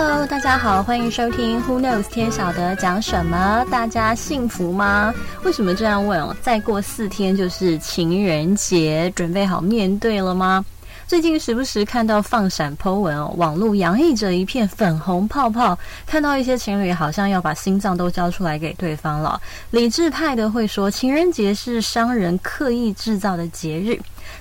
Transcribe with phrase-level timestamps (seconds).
[0.00, 3.66] Hello，大家好，欢迎收听 Who Knows 天晓得讲什么？
[3.68, 5.12] 大家幸福吗？
[5.42, 6.36] 为什么这样问哦？
[6.40, 10.64] 再过四天就是情人节，准备好面对了吗？
[11.08, 15.76] 最近时不时看到放闪 po 文哦，网络洋溢着一片粉红泡泡，
[16.06, 19.40] 看到一些情侣好像要把心脏都交出来给对方了。
[19.72, 23.98] 理智派的会说，情人节是商人刻意制造的节日，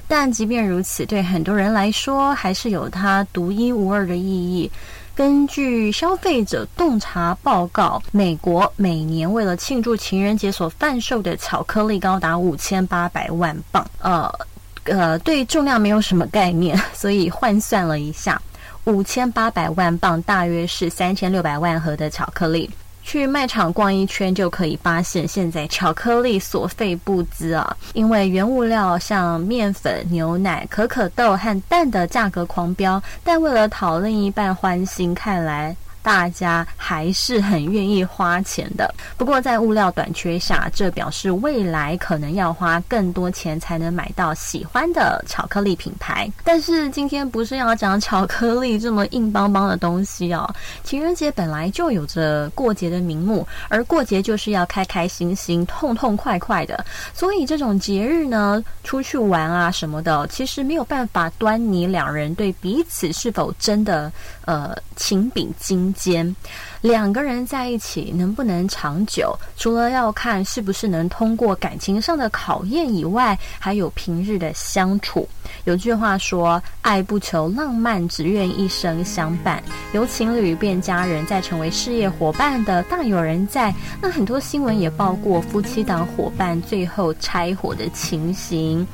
[0.07, 4.69] 但即便如此，对很多人来说，还是有它独一无二的意义。
[5.17, 13.83] 根据消费者洞察报告，美国每年为了庆祝情人节所贩售的巧克力高达五千八百万磅。
[13.99, 14.31] 呃。
[14.83, 18.41] 呃，对重量没有什么概念，所以换算了一下，
[18.85, 22.69] 五千八百万磅大约是三千六百万盒的巧克力。
[23.07, 35.73] 去卖场逛一圈就可以发现，现在巧克力所费不赀啊，因为原物料像面粉、牛奶、可可豆和蛋的价格狂飙，但为了讨另一半欢心，看来。
[36.07, 46.31] 大家还是很愿意花钱的，不过在物料短缺下，这表示未来可能要花更多钱才能买到喜欢的巧克力品牌。
[46.45, 50.49] 但是今天不是要讲巧克力这么硬邦邦的东西哦。
[50.81, 64.09] 情人节本来就有着过节的名目，而过节就是要开开心心、痛痛快快的，所以这种节日呢，出去玩啊什么的，其实没有办法端倪两人对彼此是否真的
[64.45, 65.93] 呃情比金。
[65.97, 66.33] 间
[66.81, 75.27] 两个人在一起能不能长久，除了要看是不是能通过感情上的考验以外，还有平日的相处。
[75.65, 79.61] 有句话说：“爱不求浪漫，只愿一生相伴。”
[79.93, 83.73] 由情侣变家人，再成为事业伙伴的大有人在。
[84.01, 88.85] 那很多新闻也报过夫妻档伙伴最后拆伙的情形。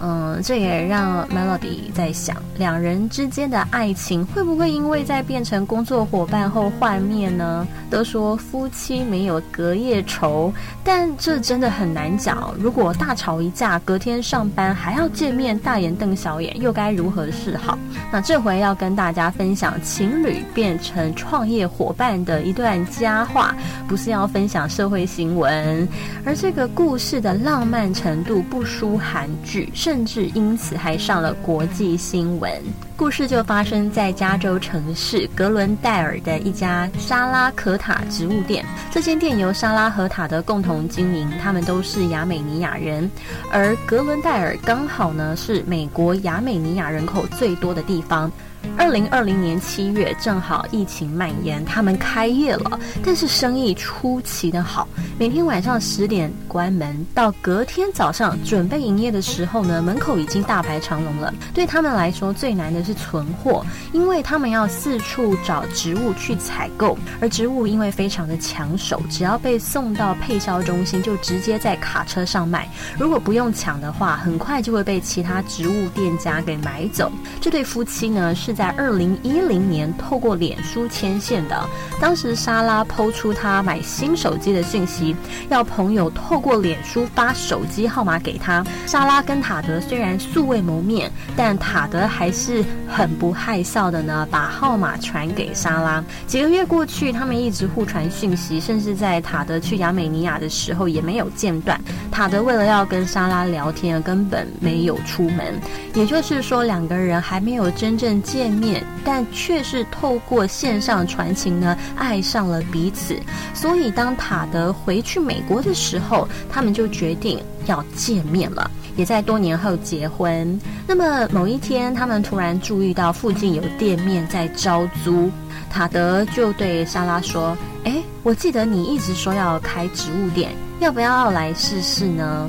[0.00, 7.66] 嗯，这也让 Melody 在想，两人之间的爱情会不会因为在变成工作伙伴后幻灭呢？
[7.88, 10.52] 都说夫妻没有隔夜仇，
[10.84, 12.54] 但这真的很难讲。
[12.58, 17.78] 如果大吵一架，隔天上班还要见面，大眼瞪小眼，又该如何是好？
[18.12, 23.56] 那这回要跟大家分享情侣变成创业伙伴的一段佳话，
[23.88, 25.88] 不是要分享社会新闻，
[26.26, 29.70] 而这个故事的浪漫程度不输韩剧。
[29.72, 32.50] 甚至因此还上了国际新闻。
[32.96, 38.64] 故事就发生在加州城市格伦戴尔的一家沙拉可塔植物店。
[38.90, 43.10] 这间店由沙拉和塔的共同经营，他们都是亚美尼亚人。
[43.50, 48.30] 而格伦戴尔刚好呢是美国亚美尼亚人口最多的地方。
[48.76, 54.88] 二零二零年七月，正好疫情蔓延，他们开业了，但是生意出奇的好。
[55.18, 61.32] 每天晚上十点关门，到隔天早上准备营业的时候呢，门口已经大排长龙了。
[61.52, 72.68] 对他们来说，最难的是存货，因为他们要四处找植物去采购，而植物因为非常的抢手，只要被送到配销中心，就直接在卡车上卖。
[72.96, 77.10] 如果不用抢的话，很快就会被其他植物店家给买走。
[77.40, 78.47] 这对夫妻呢是。
[78.48, 81.68] 是在二零一零年透过脸书牵线的。
[82.00, 85.14] 当时莎拉抛出她买新手机的讯息，
[85.50, 88.64] 要朋友透过脸书发手机号码给她。
[88.86, 96.02] 莎拉跟塔德虽然素未谋面，但塔德还是很不害臊的呢，把号码传给莎拉。
[96.26, 101.78] 几个月过去，他们一直互传讯息，甚至在塔德去亚美尼亚的时候也没有间断。
[102.10, 105.60] 塔德为了要跟莎拉聊天，根本没有出门。
[105.92, 108.37] 也就是说，两个人还没有真正见。
[108.38, 113.18] 见面，但却是透过线上传情呢，爱上了彼此。
[113.52, 120.56] 所以当塔德回去美国的时候，他们就决定要见面了，也在多年后结婚。
[120.86, 125.28] 那么某一天，他们突然注意到附近有店面在招租，
[125.68, 132.48] 塔德就对莎拉说：“哎，我记得你一直说要开植物店，要不要来试试呢？”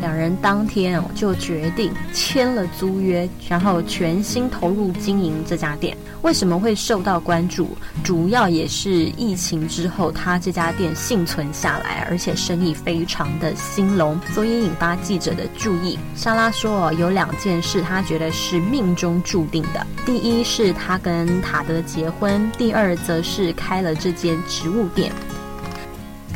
[0.00, 5.96] 两人当天哦就决定签了租约，然后全心投入经营这家店。
[6.22, 7.68] 为什么会受到关注？
[8.02, 15.98] 主要也是疫情之后，他这家店幸存下来，而且生意非常的兴隆，所以引发记者的注意。
[16.16, 25.12] 莎拉说哦，有两件事她觉得是命中注定的：第一是她跟塔德结婚，第二则是开了这间植物店。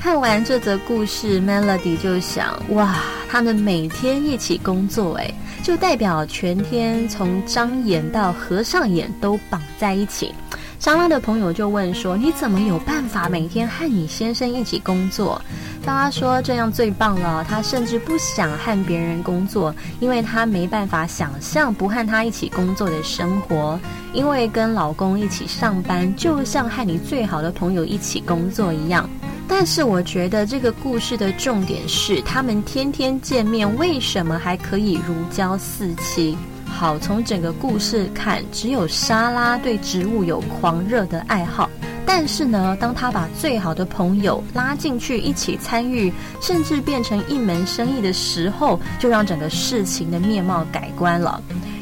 [0.03, 2.97] 看完这则故事，Melody 就想：哇，
[3.31, 5.33] 他们每天一起工作，哎，
[5.63, 10.35] 就代表全天从张眼到合上眼都绑在一起。
[10.81, 15.41] 莎拉的朋友就问说：“你怎么有办法每天和你先生一起工作？”
[15.87, 23.79] 大家说这样最棒了，她甚至不想和别人工作，因为她没办法想象不和他一起工作的生活。
[24.13, 29.09] 因为跟老公一起上班，就像和你最好的朋友一起工作一样。
[29.55, 36.35] 但是我觉得这个故事的重点是，他们天天见面，为什么还可以如胶似漆？
[36.65, 41.69] 好，从整个故事看，只有莎拉对植物有狂热的爱好。
[42.07, 46.11] 但是呢，当他把最好的朋友拉进去一起参与，
[46.41, 51.41] 甚至变成一门生意的时候，就让整个事情的面貌改观了。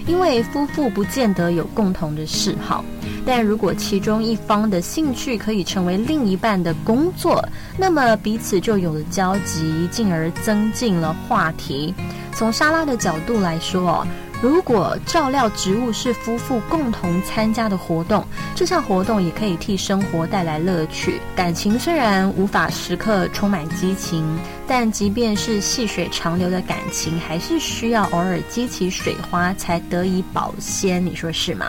[0.09, 2.85] 因为夫妇不见得有共同的嗜好，
[3.27, 7.47] 但如果其中一方的兴趣可以成为另一半的工作，
[7.77, 11.95] 那么彼此就有了交集，进而增进了话题。
[12.33, 14.07] 从莎拉的角度来说。
[14.43, 18.25] 如果照料植物是夫妇共同参加的活动，
[18.55, 21.21] 这项活动也可以替生活带来乐趣。
[21.37, 24.25] 感情虽然无法时刻充满激情，
[24.71, 31.05] 但即便是细水长流的感情，还是需要偶尔激起水花才得以保鲜。
[31.05, 31.67] 你说是吗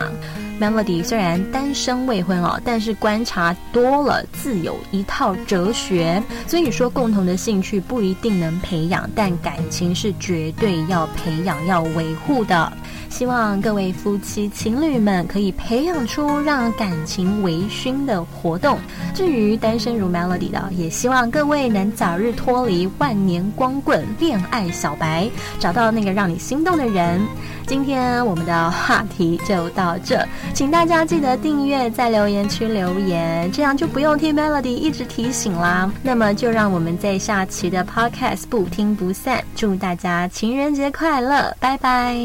[0.60, 6.22] ？Melody 虽然单身未婚哦，但是观察多了，自有一套哲学。
[6.46, 12.72] 所以说，共同的兴趣不一定能培养，但感情是绝对要培养、要维护的。
[13.12, 18.78] 希望各位夫妻情侣们可以培养出让感情微醺的活动。
[19.14, 25.30] 至于单身如 Melody 的，也希望各位能早日脱离万年光棍恋爱小白，
[25.60, 27.20] 找到那个让你心动的人。
[27.66, 35.90] 今天我们的话题就到这，请大家记得订阅，在留言区留言，这样就不用听 Melody 一直提醒啦。
[36.02, 42.16] 那么就让我们在下期的 Podcast 不听不散，祝大家情人节快乐，拜拜。